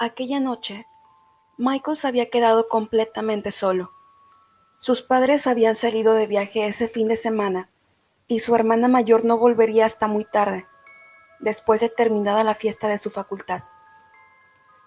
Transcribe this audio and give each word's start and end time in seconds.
Aquella 0.00 0.38
noche, 0.38 0.86
Michael 1.56 1.96
se 1.96 2.06
había 2.06 2.30
quedado 2.30 2.68
completamente 2.68 3.50
solo. 3.50 3.90
Sus 4.78 5.02
padres 5.02 5.48
habían 5.48 5.74
salido 5.74 6.14
de 6.14 6.28
viaje 6.28 6.68
ese 6.68 6.86
fin 6.86 7.08
de 7.08 7.16
semana 7.16 7.68
y 8.28 8.38
su 8.38 8.54
hermana 8.54 8.86
mayor 8.86 9.24
no 9.24 9.38
volvería 9.38 9.84
hasta 9.84 10.06
muy 10.06 10.24
tarde, 10.24 10.68
después 11.40 11.80
de 11.80 11.88
terminada 11.88 12.44
la 12.44 12.54
fiesta 12.54 12.86
de 12.86 12.96
su 12.96 13.10
facultad. 13.10 13.64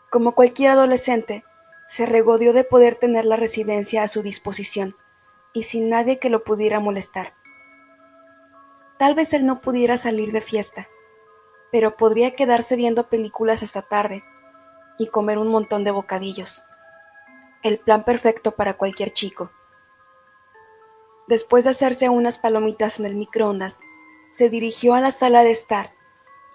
Como 0.10 0.34
cualquier 0.34 0.72
adolescente, 0.72 1.44
se 1.90 2.06
regodeó 2.06 2.54
de 2.54 2.64
poder 2.64 2.96
tener 2.96 3.26
la 3.26 3.36
residencia 3.36 4.04
a 4.04 4.08
su 4.08 4.22
disposición 4.22 4.96
y 5.52 5.64
sin 5.64 5.90
nadie 5.90 6.20
que 6.20 6.30
lo 6.30 6.46
pudiera 6.46 6.80
molestar. 6.80 7.34
Tal 8.98 9.14
vez 9.14 9.34
él 9.34 9.46
no 9.46 9.60
pudiera 9.60 9.98
salir 9.98 10.32
de 10.32 10.40
fiesta, 10.40 10.88
pero 11.70 11.98
podría 11.98 12.34
quedarse 12.34 12.78
viendo 12.78 13.10
películas 13.10 13.62
hasta 13.62 13.82
tarde 13.82 14.24
y 14.98 15.08
comer 15.08 15.38
un 15.38 15.48
montón 15.48 15.84
de 15.84 15.92
bocadillos. 15.92 16.62
El 17.64 17.80
plan 17.80 18.04
perfecto 18.04 18.52
para 18.52 18.78
cualquier 18.78 19.12
chico. 19.12 19.52
Después 21.28 21.64
de 21.64 21.70
hacerse 21.70 22.10
unas 22.10 22.38
palomitas 22.38 23.00
en 23.00 23.06
el 23.06 23.16
microondas, 23.16 23.82
se 24.32 24.50
dirigió 24.50 24.96
a 24.96 25.02
la 25.02 25.12
sala 25.12 25.44
de 25.44 25.52
estar 25.52 25.94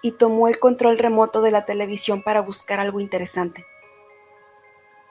y 0.01 0.11
tomó 0.11 0.47
el 0.47 0.59
control 0.59 0.97
remoto 0.97 1.41
de 1.41 1.51
la 1.51 1.65
televisión 1.65 2.23
para 2.23 2.41
buscar 2.41 2.79
algo 2.79 2.99
interesante. 2.99 3.65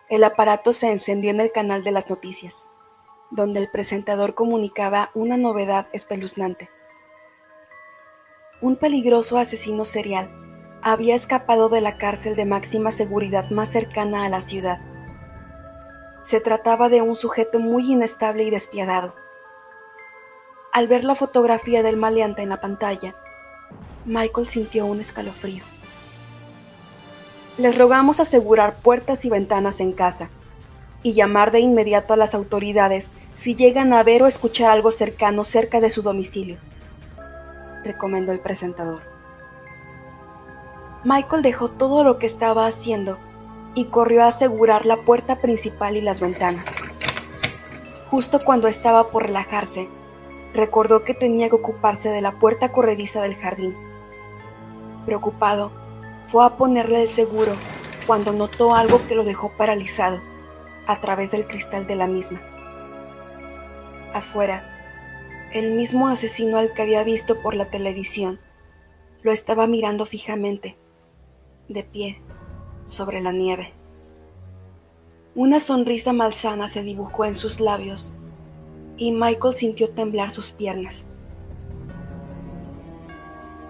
El 0.08 0.22
aparato 0.22 0.72
se 0.72 0.92
encendió 0.92 1.30
en 1.30 1.40
el 1.40 1.50
canal 1.50 1.82
de 1.82 1.90
las 1.90 2.08
noticias, 2.08 2.68
donde 3.30 3.60
el 3.60 3.70
presentador 3.70 4.34
comunicaba 4.34 5.10
una 5.14 5.36
novedad 5.36 5.88
espeluznante. 5.92 6.70
Un 8.60 8.76
peligroso 8.76 9.36
asesino 9.38 9.84
serial 9.84 10.45
había 10.92 11.16
escapado 11.16 11.68
de 11.68 11.80
la 11.80 11.98
cárcel 11.98 12.36
de 12.36 12.46
máxima 12.46 12.92
seguridad 12.92 13.50
más 13.50 13.68
cercana 13.72 14.24
a 14.24 14.28
la 14.28 14.40
ciudad. 14.40 14.78
Se 16.22 16.40
trataba 16.40 16.88
de 16.88 17.02
un 17.02 17.16
sujeto 17.16 17.58
muy 17.58 17.90
inestable 17.90 18.44
y 18.44 18.50
despiadado. 18.50 19.16
Al 20.72 20.86
ver 20.86 21.02
la 21.02 21.16
fotografía 21.16 21.82
del 21.82 21.96
maleante 21.96 22.42
en 22.42 22.50
la 22.50 22.60
pantalla, 22.60 23.16
Michael 24.04 24.46
sintió 24.46 24.86
un 24.86 25.00
escalofrío. 25.00 25.64
Les 27.58 27.76
rogamos 27.76 28.20
asegurar 28.20 28.76
puertas 28.76 29.24
y 29.24 29.28
ventanas 29.28 29.80
en 29.80 29.90
casa 29.90 30.30
y 31.02 31.14
llamar 31.14 31.50
de 31.50 31.58
inmediato 31.58 32.14
a 32.14 32.16
las 32.16 32.32
autoridades 32.32 33.10
si 33.32 33.56
llegan 33.56 33.92
a 33.92 34.04
ver 34.04 34.22
o 34.22 34.28
escuchar 34.28 34.70
algo 34.70 34.92
cercano 34.92 35.42
cerca 35.42 35.80
de 35.80 35.90
su 35.90 36.02
domicilio 36.02 36.58
recomendó 37.82 38.30
el 38.30 38.40
presentador. 38.40 39.15
Michael 41.08 41.42
dejó 41.42 41.68
todo 41.68 42.02
lo 42.02 42.18
que 42.18 42.26
estaba 42.26 42.66
haciendo 42.66 43.16
y 43.76 43.84
corrió 43.84 44.24
a 44.24 44.26
asegurar 44.26 44.86
la 44.86 45.04
puerta 45.04 45.40
principal 45.40 45.96
y 45.96 46.00
las 46.00 46.20
ventanas. 46.20 46.74
Justo 48.10 48.40
cuando 48.44 48.66
estaba 48.66 49.12
por 49.12 49.22
relajarse, 49.22 49.88
recordó 50.52 51.04
que 51.04 51.14
tenía 51.14 51.48
que 51.48 51.54
ocuparse 51.54 52.08
de 52.08 52.22
la 52.22 52.40
puerta 52.40 52.72
corrediza 52.72 53.22
del 53.22 53.36
jardín. 53.36 53.76
Preocupado, 55.04 55.70
fue 56.26 56.44
a 56.44 56.56
ponerle 56.56 57.02
el 57.02 57.08
seguro 57.08 57.54
cuando 58.08 58.32
notó 58.32 58.74
algo 58.74 59.06
que 59.06 59.14
lo 59.14 59.22
dejó 59.22 59.52
paralizado 59.56 60.20
a 60.88 61.00
través 61.00 61.30
del 61.30 61.46
cristal 61.46 61.86
de 61.86 61.94
la 61.94 62.08
misma. 62.08 62.40
Afuera, 64.12 65.48
el 65.52 65.76
mismo 65.76 66.08
asesino 66.08 66.58
al 66.58 66.74
que 66.74 66.82
había 66.82 67.04
visto 67.04 67.40
por 67.42 67.54
la 67.54 67.70
televisión 67.70 68.40
lo 69.22 69.30
estaba 69.30 69.68
mirando 69.68 70.04
fijamente, 70.04 70.76
de 71.68 71.82
pie, 71.82 72.20
sobre 72.86 73.20
la 73.20 73.32
nieve. 73.32 73.72
Una 75.34 75.60
sonrisa 75.60 76.12
malsana 76.12 76.68
se 76.68 76.82
dibujó 76.82 77.24
en 77.24 77.34
sus 77.34 77.60
labios 77.60 78.14
y 78.96 79.12
Michael 79.12 79.54
sintió 79.54 79.90
temblar 79.90 80.30
sus 80.30 80.50
piernas. 80.50 81.06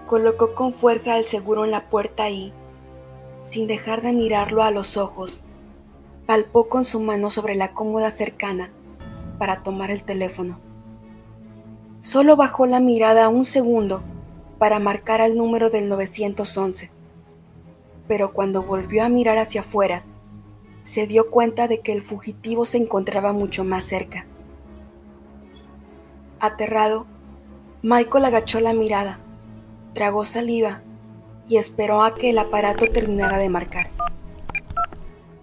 Colocó 0.07 0.55
con 0.55 0.73
fuerza 0.73 1.17
el 1.17 1.25
seguro 1.25 1.65
en 1.65 1.71
la 1.71 1.89
puerta 1.89 2.29
y, 2.29 2.53
sin 3.43 3.67
dejar 3.67 4.01
de 4.01 4.13
mirarlo 4.13 4.63
a 4.63 4.71
los 4.71 4.95
ojos, 4.95 5.43
palpó 6.25 6.69
con 6.69 6.85
su 6.85 7.01
mano 7.01 7.29
sobre 7.29 7.55
la 7.55 7.73
cómoda 7.73 8.09
cercana 8.09 8.71
para 9.37 9.63
tomar 9.63 9.91
el 9.91 10.03
teléfono. 10.03 10.59
Solo 12.01 12.37
bajó 12.37 12.65
la 12.65 12.79
mirada 12.79 13.27
un 13.27 13.43
segundo 13.43 14.01
para 14.57 14.79
marcar 14.79 15.19
el 15.19 15.35
número 15.35 15.69
del 15.69 15.89
911, 15.89 16.91
pero 18.07 18.33
cuando 18.33 18.63
volvió 18.63 19.03
a 19.03 19.09
mirar 19.09 19.37
hacia 19.37 19.61
afuera, 19.61 20.03
se 20.83 21.05
dio 21.05 21.29
cuenta 21.29 21.67
de 21.67 21.81
que 21.81 21.91
el 21.91 22.01
fugitivo 22.01 22.63
se 22.65 22.77
encontraba 22.77 23.33
mucho 23.33 23.63
más 23.63 23.83
cerca. 23.83 24.25
Aterrado, 26.39 27.05
Michael 27.81 28.25
agachó 28.25 28.59
la 28.59 28.73
mirada, 28.73 29.19
tragó 29.93 30.23
saliva 30.23 30.81
y 31.49 31.57
esperó 31.57 32.03
a 32.03 32.15
que 32.15 32.29
el 32.29 32.37
aparato 32.37 32.85
terminara 32.91 33.37
de 33.37 33.49
marcar. 33.49 33.89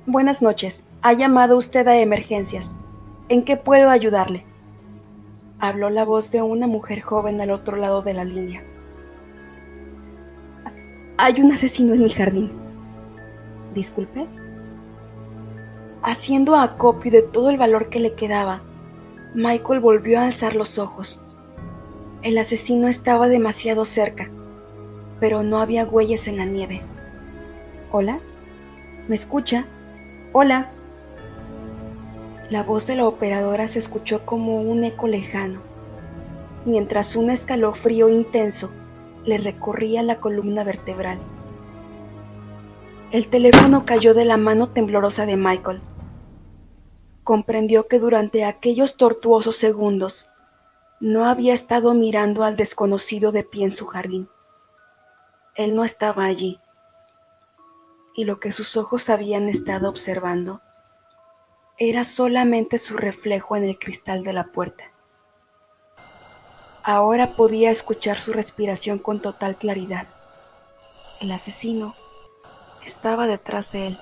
Buenas 0.06 0.42
noches, 0.42 0.84
ha 1.02 1.12
llamado 1.12 1.56
usted 1.56 1.86
a 1.88 1.98
emergencias. 1.98 2.74
¿En 3.28 3.44
qué 3.44 3.56
puedo 3.56 3.90
ayudarle? 3.90 4.44
habló 5.58 5.88
la 5.88 6.04
voz 6.04 6.30
de 6.30 6.42
una 6.42 6.66
mujer 6.66 7.00
joven 7.00 7.40
al 7.40 7.50
otro 7.50 7.76
lado 7.76 8.02
de 8.02 8.14
la 8.14 8.24
línea. 8.24 8.62
Hay 11.16 11.40
un 11.40 11.52
asesino 11.52 11.94
en 11.94 12.02
mi 12.02 12.10
jardín. 12.10 12.50
Disculpe. 13.72 14.26
Haciendo 16.02 16.56
acopio 16.56 17.12
de 17.12 17.22
todo 17.22 17.50
el 17.50 17.56
valor 17.56 17.88
que 17.88 18.00
le 18.00 18.14
quedaba, 18.14 18.62
Michael 19.32 19.78
volvió 19.78 20.18
a 20.18 20.24
alzar 20.24 20.56
los 20.56 20.80
ojos. 20.80 21.20
El 22.22 22.36
asesino 22.36 22.88
estaba 22.88 23.28
demasiado 23.28 23.84
cerca, 23.84 24.28
pero 25.20 25.44
no 25.44 25.60
había 25.60 25.84
huellas 25.84 26.26
en 26.26 26.36
la 26.36 26.46
nieve. 26.46 26.82
¿Hola? 27.92 28.18
¿Me 29.06 29.14
escucha? 29.14 29.66
Hola. 30.32 30.72
La 32.50 32.64
voz 32.64 32.88
de 32.88 32.96
la 32.96 33.06
operadora 33.06 33.68
se 33.68 33.78
escuchó 33.78 34.26
como 34.26 34.60
un 34.62 34.82
eco 34.82 35.06
lejano, 35.06 35.60
mientras 36.64 37.14
un 37.14 37.30
escalofrío 37.30 38.08
intenso 38.08 38.72
le 39.24 39.38
recorría 39.38 40.02
la 40.02 40.20
columna 40.20 40.64
vertebral. 40.64 41.18
El 43.10 43.28
teléfono 43.28 43.84
cayó 43.86 44.12
de 44.14 44.24
la 44.24 44.36
mano 44.36 44.70
temblorosa 44.70 45.24
de 45.26 45.36
Michael. 45.36 45.80
Comprendió 47.22 47.86
que 47.86 47.98
durante 47.98 48.44
aquellos 48.44 48.96
tortuosos 48.96 49.56
segundos 49.56 50.30
no 51.00 51.26
había 51.26 51.54
estado 51.54 51.94
mirando 51.94 52.44
al 52.44 52.56
desconocido 52.56 53.32
de 53.32 53.44
pie 53.44 53.64
en 53.64 53.70
su 53.70 53.86
jardín. 53.86 54.28
Él 55.54 55.76
no 55.76 55.84
estaba 55.84 56.24
allí. 56.24 56.58
Y 58.14 58.24
lo 58.24 58.40
que 58.40 58.52
sus 58.52 58.76
ojos 58.76 59.10
habían 59.10 59.48
estado 59.48 59.88
observando 59.88 60.60
era 61.78 62.04
solamente 62.04 62.78
su 62.78 62.96
reflejo 62.96 63.56
en 63.56 63.64
el 63.64 63.78
cristal 63.78 64.22
de 64.22 64.32
la 64.32 64.52
puerta. 64.52 64.93
Ahora 66.86 67.34
podía 67.34 67.70
escuchar 67.70 68.18
su 68.18 68.34
respiración 68.34 68.98
con 68.98 69.20
total 69.20 69.56
claridad. 69.56 70.06
El 71.18 71.32
asesino 71.32 71.94
estaba 72.84 73.26
detrás 73.26 73.72
de 73.72 73.86
él. 73.86 73.98